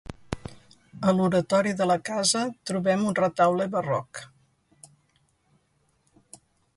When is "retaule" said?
3.19-3.67